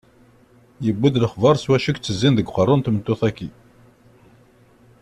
[0.85, 3.49] Yewwi-d lexbar s wacu i itezzin deg uqerru n tmeṭṭut-agi.